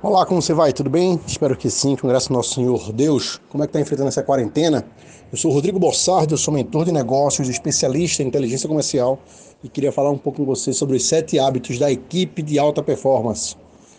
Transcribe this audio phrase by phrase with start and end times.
[0.00, 0.72] Olá, como você vai?
[0.72, 1.18] Tudo bem?
[1.26, 3.40] Espero que sim, com graça ao nosso Senhor Deus.
[3.48, 4.86] Como é que está enfrentando essa quarentena?
[5.32, 9.18] Eu sou Rodrigo Bossardo, eu sou mentor de negócios, especialista em inteligência comercial
[9.62, 12.80] e queria falar um pouco com você sobre os sete hábitos da equipe de alta
[12.80, 13.56] performance.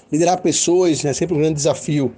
[0.10, 2.14] Liderar pessoas é sempre um grande desafio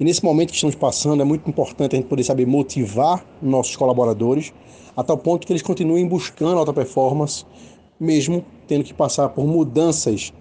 [0.00, 3.76] e nesse momento que estamos passando é muito importante a gente poder saber motivar nossos
[3.76, 4.50] colaboradores
[4.96, 7.44] a tal ponto que eles continuem buscando alta performance,
[8.00, 10.32] mesmo tendo que passar por mudanças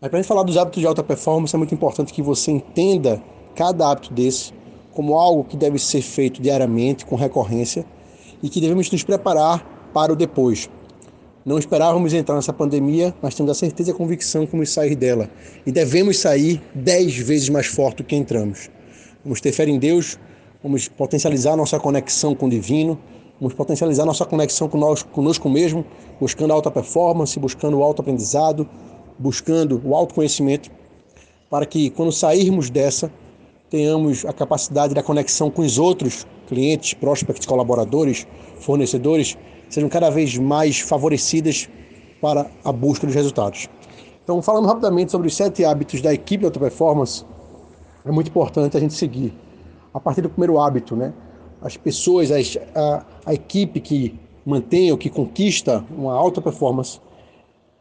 [0.00, 2.50] mas para a gente falar dos hábitos de alta performance, é muito importante que você
[2.50, 3.22] entenda
[3.54, 4.52] cada hábito desse
[4.92, 7.84] como algo que deve ser feito diariamente, com recorrência,
[8.42, 10.68] e que devemos nos preparar para o depois.
[11.44, 14.94] Não esperávamos entrar nessa pandemia, mas temos a certeza e a convicção que vamos sair
[14.94, 15.30] dela.
[15.66, 18.70] E devemos sair dez vezes mais forte do que entramos.
[19.24, 20.18] Vamos ter fé em Deus,
[20.62, 22.98] vamos potencializar nossa conexão com o divino,
[23.40, 25.84] vamos potencializar nossa conexão conosco mesmo,
[26.20, 28.68] buscando alta performance, buscando alto aprendizado,
[29.20, 30.70] buscando o autoconhecimento,
[31.50, 33.12] para que quando sairmos dessa,
[33.68, 38.26] tenhamos a capacidade da conexão com os outros clientes, prospects, colaboradores,
[38.60, 39.36] fornecedores,
[39.68, 41.68] sejam cada vez mais favorecidas
[42.20, 43.68] para a busca dos resultados.
[44.24, 47.24] Então, falando rapidamente sobre os sete hábitos da equipe de alta performance,
[48.04, 49.32] é muito importante a gente seguir.
[49.92, 51.12] A partir do primeiro hábito, né?
[51.60, 52.30] As pessoas,
[52.74, 57.00] a, a equipe que mantém ou que conquista uma alta performance,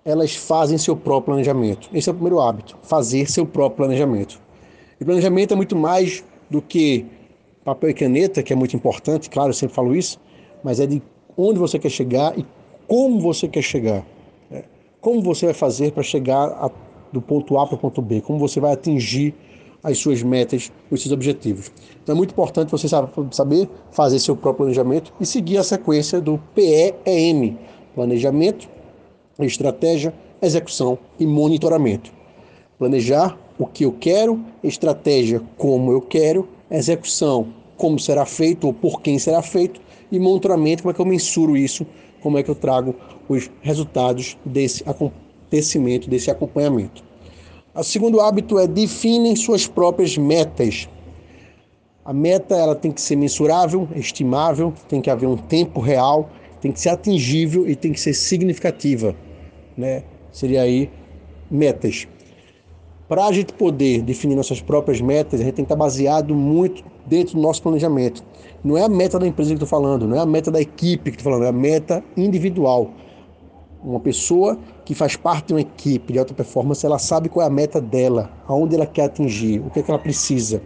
[0.03, 1.89] elas fazem seu próprio planejamento.
[1.93, 4.39] Esse é o primeiro hábito, fazer seu próprio planejamento.
[4.99, 7.05] E planejamento é muito mais do que
[7.63, 10.19] papel e caneta, que é muito importante, claro, eu sempre falo isso,
[10.63, 11.01] mas é de
[11.37, 12.45] onde você quer chegar e
[12.87, 14.03] como você quer chegar.
[14.49, 14.63] Né?
[14.99, 16.71] Como você vai fazer para chegar a,
[17.11, 19.33] do ponto A para o ponto B, como você vai atingir
[19.83, 21.71] as suas metas, os seus objetivos.
[22.03, 22.87] Então é muito importante você
[23.31, 27.57] saber fazer seu próprio planejamento e seguir a sequência do PEEM,
[27.95, 28.67] planejamento,
[29.45, 32.11] estratégia, execução e monitoramento.
[32.77, 39.01] Planejar o que eu quero, estratégia como eu quero, execução como será feito ou por
[39.01, 41.85] quem será feito e monitoramento como é que eu mensuro isso,
[42.21, 42.95] como é que eu trago
[43.27, 47.03] os resultados desse acontecimento, desse acompanhamento.
[47.73, 50.89] O segundo hábito é definem suas próprias metas.
[52.03, 56.29] A meta ela tem que ser mensurável, estimável, tem que haver um tempo real,
[56.59, 59.15] tem que ser atingível e tem que ser significativa
[59.79, 60.03] né?
[60.31, 60.91] Seria aí
[61.49, 62.07] metas.
[63.07, 66.83] Para a gente poder definir nossas próprias metas, a gente tem que estar baseado muito
[67.07, 68.23] dentro do nosso planejamento.
[68.63, 71.09] Não é a meta da empresa que estou falando, não é a meta da equipe
[71.09, 72.91] que estou falando, é a meta individual.
[73.81, 77.47] Uma pessoa que faz parte de uma equipe de alta performance, ela sabe qual é
[77.47, 80.61] a meta dela, aonde ela quer atingir, o que, é que ela precisa.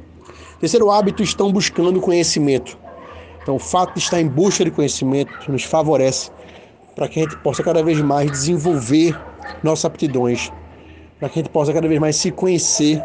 [0.60, 2.78] Terceiro hábito, estão buscando conhecimento.
[3.42, 6.32] Então, o fato de estar em busca de conhecimento nos favorece
[6.96, 9.20] para que a gente possa cada vez mais desenvolver
[9.64, 10.52] nossas aptidões,
[11.20, 13.04] para que a gente possa cada vez mais se conhecer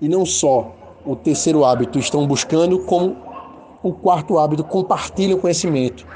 [0.00, 3.16] e não só o terceiro hábito estão buscando, como
[3.82, 6.06] o quarto hábito compartilham conhecimento.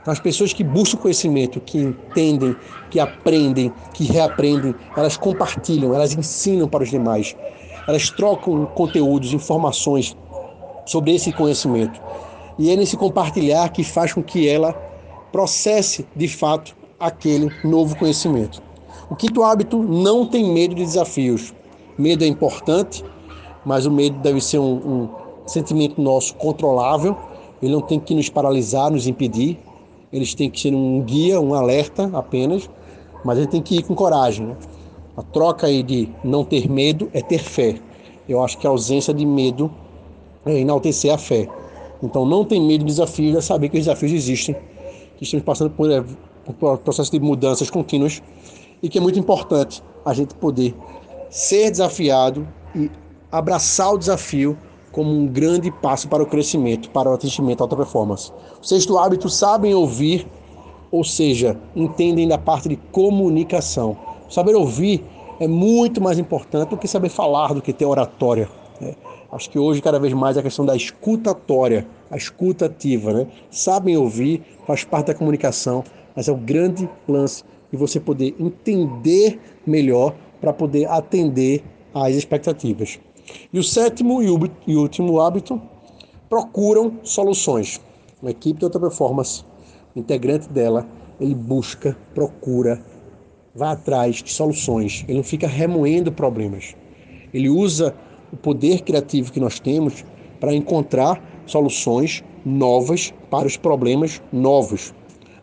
[0.00, 2.56] Então, as pessoas que buscam conhecimento, que entendem,
[2.90, 7.36] que aprendem, que reaprendem, elas compartilham, elas ensinam para os demais,
[7.86, 10.16] elas trocam conteúdos, informações
[10.86, 12.00] sobre esse conhecimento.
[12.58, 14.72] E é nesse compartilhar que faz com que ela
[15.32, 18.62] processe de fato aquele novo conhecimento.
[19.10, 21.54] O quinto hábito não tem medo de desafios.
[21.96, 23.04] Medo é importante,
[23.64, 25.08] mas o medo deve ser um, um
[25.46, 27.16] sentimento nosso controlável.
[27.62, 29.58] Ele não tem que nos paralisar, nos impedir.
[30.12, 32.68] Eles têm que ser um guia, um alerta apenas,
[33.24, 34.46] mas ele tem que ir com coragem.
[34.46, 34.56] Né?
[35.16, 37.76] A troca aí de não ter medo é ter fé.
[38.28, 39.70] Eu acho que a ausência de medo
[40.44, 41.48] é enaltecer a fé.
[42.02, 44.56] Então não tem medo de desafios, é saber que os desafios existem
[45.16, 46.04] que estamos passando por, é,
[46.58, 48.22] por processo de mudanças contínuas
[48.82, 50.74] e que é muito importante a gente poder
[51.30, 52.90] ser desafiado e
[53.30, 54.56] abraçar o desafio
[54.92, 58.32] como um grande passo para o crescimento, para o atingimento da alta performance.
[58.62, 60.26] O sexto hábito, sabem ouvir,
[60.90, 63.96] ou seja, entendem da parte de comunicação.
[64.30, 65.04] Saber ouvir
[65.38, 68.48] é muito mais importante do que saber falar, do que ter oratória.
[68.80, 68.94] Né?
[69.36, 73.26] Acho que hoje, cada vez mais, a questão da escutatória, a escuta ativa, né?
[73.50, 75.84] Sabem ouvir, faz parte da comunicação,
[76.14, 81.62] mas é o grande lance de você poder entender melhor para poder atender
[81.92, 82.98] às expectativas.
[83.52, 85.60] E o sétimo e último hábito,
[86.30, 87.78] procuram soluções.
[88.22, 89.44] Uma equipe de alta performance,
[89.94, 90.86] o integrante dela,
[91.20, 92.82] ele busca, procura,
[93.54, 95.04] vai atrás de soluções.
[95.06, 96.74] Ele não fica remoendo problemas.
[97.34, 97.94] Ele usa
[98.32, 100.04] o poder criativo que nós temos
[100.40, 104.94] para encontrar soluções novas para os problemas novos.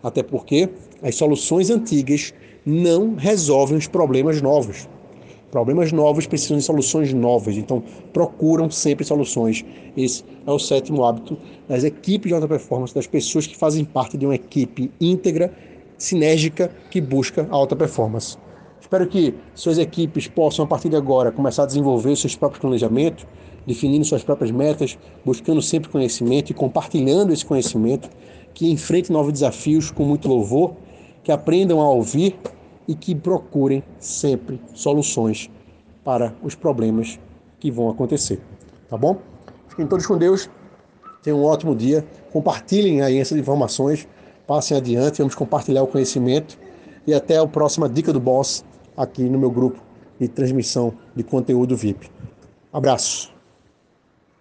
[0.01, 0.69] Até porque
[1.01, 2.33] as soluções antigas
[2.65, 4.87] não resolvem os problemas novos.
[5.51, 9.63] Problemas novos precisam de soluções novas, então procuram sempre soluções.
[9.95, 11.37] Esse é o sétimo hábito
[11.67, 15.53] das equipes de alta performance, das pessoas que fazem parte de uma equipe íntegra,
[15.95, 18.37] sinérgica, que busca alta performance.
[18.83, 23.25] Espero que suas equipes possam, a partir de agora, começar a desenvolver seus próprios planejamentos,
[23.65, 28.09] definindo suas próprias metas, buscando sempre conhecimento e compartilhando esse conhecimento,
[28.53, 30.73] que enfrentem novos desafios com muito louvor,
[31.23, 32.35] que aprendam a ouvir
[32.85, 35.49] e que procurem sempre soluções
[36.03, 37.17] para os problemas
[37.61, 38.41] que vão acontecer.
[38.89, 39.17] Tá bom?
[39.69, 40.49] Fiquem todos com Deus.
[41.23, 42.05] Tenham um ótimo dia.
[42.33, 44.05] Compartilhem aí essas informações.
[44.45, 45.19] Passem adiante.
[45.19, 46.59] Vamos compartilhar o conhecimento.
[47.07, 48.63] E até a próxima Dica do Boss
[48.95, 49.81] aqui no meu grupo
[50.19, 52.09] de transmissão de conteúdo VIP.
[52.71, 53.32] Abraço.